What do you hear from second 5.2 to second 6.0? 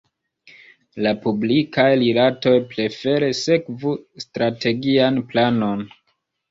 planon.